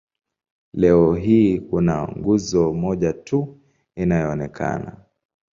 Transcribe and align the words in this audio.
Leo 0.73 1.13
hii 1.15 1.59
kuna 1.59 2.07
nguzo 2.07 2.73
moja 2.73 3.13
tu 3.13 3.57
inayoonekana. 3.95 4.97